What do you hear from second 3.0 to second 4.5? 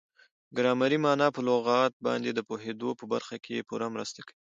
برخه کښي پوره مرسته کوي.